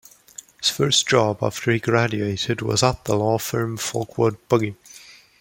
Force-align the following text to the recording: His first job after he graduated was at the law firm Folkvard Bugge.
His 0.59 0.71
first 0.71 1.07
job 1.07 1.43
after 1.43 1.71
he 1.71 1.77
graduated 1.79 2.63
was 2.63 2.81
at 2.81 3.05
the 3.05 3.15
law 3.15 3.37
firm 3.37 3.77
Folkvard 3.77 4.35
Bugge. 4.49 4.75